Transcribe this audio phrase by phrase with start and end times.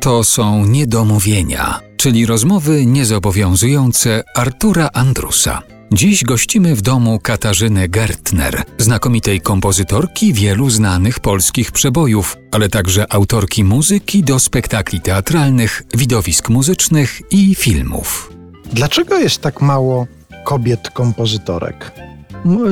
[0.00, 5.62] To są niedomówienia, czyli rozmowy niezobowiązujące Artura Andrusa.
[5.92, 13.64] Dziś gościmy w domu Katarzyny Gertner, znakomitej kompozytorki wielu znanych polskich przebojów, ale także autorki
[13.64, 18.32] muzyki do spektakli teatralnych, widowisk muzycznych i filmów.
[18.72, 20.06] Dlaczego jest tak mało
[20.44, 21.92] kobiet kompozytorek?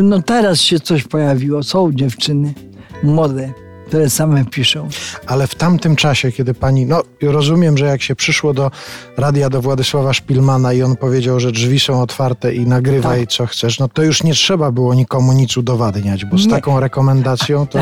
[0.02, 2.54] No teraz się coś pojawiło, są dziewczyny
[3.02, 3.52] młode
[3.89, 4.89] które same piszą.
[5.27, 8.70] Ale w tamtym czasie, kiedy pani, no rozumiem, że jak się przyszło do
[9.16, 13.30] radia do Władysława Szpilmana i on powiedział, że drzwi są otwarte i nagrywaj tak.
[13.30, 16.51] co chcesz, no to już nie trzeba było nikomu nic udowadniać, bo z nie.
[16.51, 17.79] taką rekomendacją to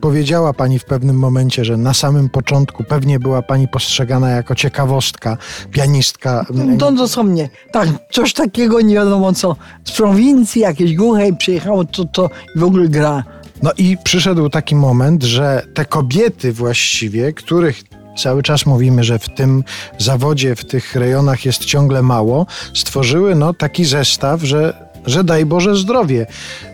[0.00, 5.36] powiedziała pani w pewnym momencie, że na samym początku pewnie była pani postrzegana jako ciekawostka,
[5.70, 6.46] pianistka.
[6.78, 12.30] To dosłownie, tak, coś takiego nie wiadomo co, z prowincji jakiejś głuchej przyjechało, to, to
[12.56, 13.24] w ogóle gra
[13.64, 17.82] no i przyszedł taki moment, że te kobiety właściwie, których
[18.16, 19.64] cały czas mówimy, że w tym
[19.98, 25.76] zawodzie, w tych rejonach jest ciągle mało, stworzyły no taki zestaw, że że daj Boże
[25.76, 26.26] zdrowie.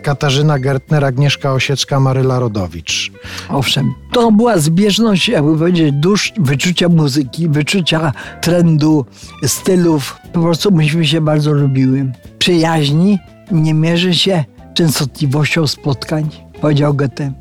[0.02, 3.12] Katarzyna Gertner, Agnieszka Osiecka, Maryla Rodowicz.
[3.48, 9.06] Owszem, to była zbieżność, jakby powiedzieć, dusz wyczucia muzyki, wyczucia trendu,
[9.46, 10.16] stylów.
[10.32, 12.12] Po prostu myśmy się bardzo lubiły.
[12.38, 13.18] Przyjaźni
[13.50, 14.44] nie mierzy się
[14.74, 17.32] częstotliwością spotkań powiedział Goethe.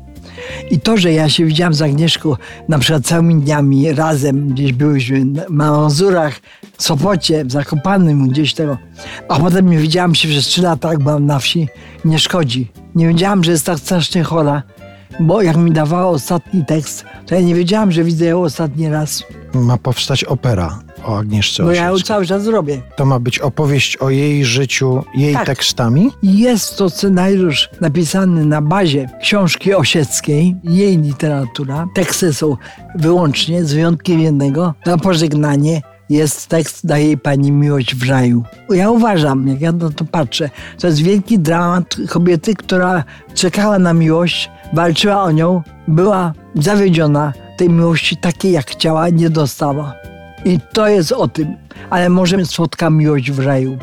[0.70, 2.36] I to, że ja się widziałam z Agnieszką
[2.68, 6.40] na przykład całymi dniami razem, gdzieś byłyśmy na Mazurach,
[6.78, 8.78] Sopocie, w Zakopanym, gdzieś tego,
[9.28, 11.68] a potem nie widziałam się przez trzy lata, jak byłam na wsi,
[12.04, 12.70] nie szkodzi.
[12.94, 14.62] Nie wiedziałam, że jest tak strasznie chora,
[15.20, 19.24] bo jak mi dawała ostatni tekst, to ja nie wiedziałam, że widzę ją ostatni raz.
[19.54, 22.82] Ma powstać opera o Agnieszce Bo ja ją cały czas robię.
[22.96, 25.46] To ma być opowieść o jej życiu, jej tak.
[25.46, 26.10] tekstami?
[26.22, 31.88] Jest to scenariusz napisany na bazie książki Osieckiej, jej literatura.
[31.94, 32.56] Teksty są
[32.94, 38.42] wyłącznie, z wyjątkiem jednego, na pożegnanie jest tekst Daje Pani miłość w raju.
[38.70, 40.50] Ja uważam, jak ja na to patrzę,
[40.80, 43.04] to jest wielki dramat kobiety, która
[43.34, 49.94] czekała na miłość, walczyła o nią, była zawiedziona, tej miłości takiej jak chciała, nie dostała.
[50.44, 51.56] I to jest o tym,
[51.90, 53.78] ale może słodka miłość w raju.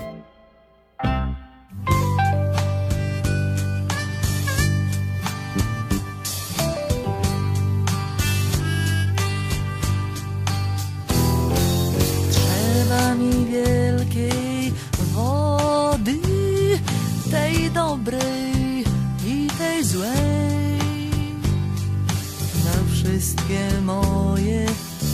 [23.17, 24.65] Wszystkie moje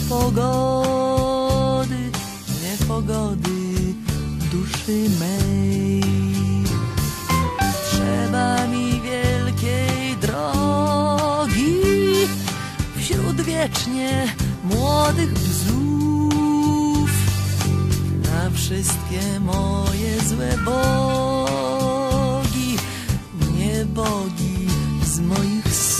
[0.08, 1.54] pogody
[2.88, 3.94] pogody
[4.52, 6.02] duszy mej.
[7.90, 11.80] Trzeba mi wielkiej drogi
[12.96, 14.34] wśród wiecznie
[14.64, 17.10] młodych bzów
[18.22, 21.96] na wszystkie moje złe bogi,
[23.58, 24.68] nie bogi
[25.04, 25.93] z moich snów.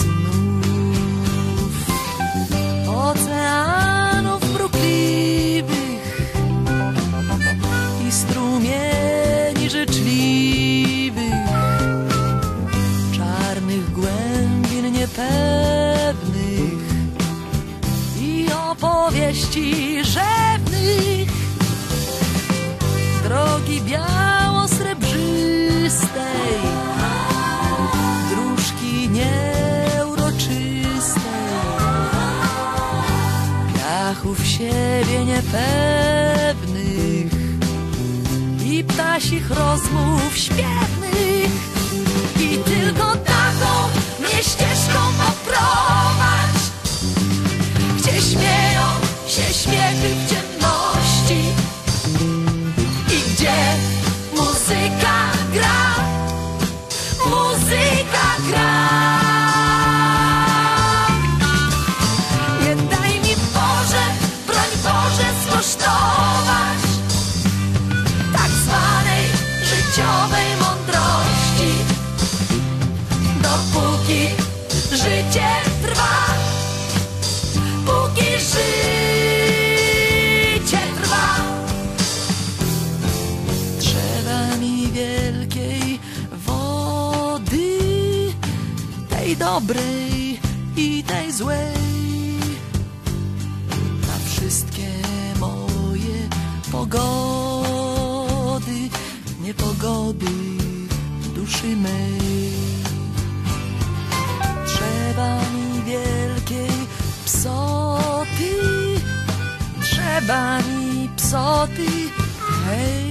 [19.05, 21.29] Opowieści rzewnych.
[23.23, 26.61] Drogi biało-srebrzystej
[28.31, 31.23] dróżki nieuroczystej.
[33.75, 37.33] Piachów siebie niepewnych
[38.65, 41.53] i ptasich rozmów śpiewnych.
[42.41, 43.89] I tylko taką
[44.21, 46.04] mnie ścieżką poprowadź
[50.09, 51.64] w ciemności
[89.33, 90.41] dobrej
[90.77, 91.75] i tej złej.
[94.09, 94.91] Na wszystkie
[95.41, 96.29] moje
[96.73, 98.11] pogody,
[99.41, 100.35] niepogody
[101.35, 102.55] duszy mej.
[104.67, 106.75] Trzeba mi wielkiej
[107.25, 107.85] psoty
[109.81, 111.87] grzebani psoty,
[112.67, 113.04] hej,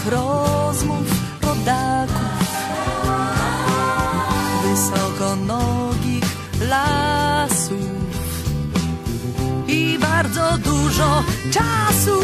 [0.00, 1.06] nocnych rozmów
[1.42, 2.50] rodaków,
[4.62, 6.24] wysokonogich
[6.60, 7.76] lasów
[9.66, 12.20] i bardzo dużo czasu.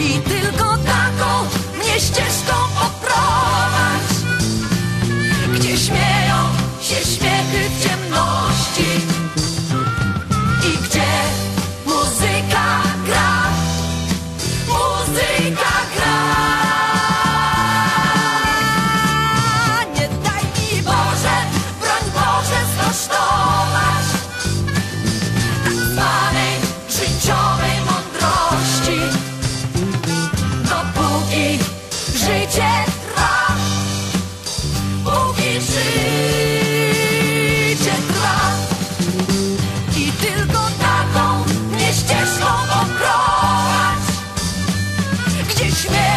[0.00, 1.44] I tylko taką
[1.78, 4.16] mnie ścieżką poprowadź,
[5.54, 6.36] gdzie śmieją
[6.80, 7.25] się śmiechy
[45.76, 46.15] śmiech